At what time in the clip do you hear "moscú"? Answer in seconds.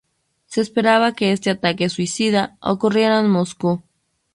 3.29-3.83